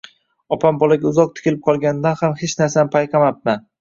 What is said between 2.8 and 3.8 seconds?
payqamapman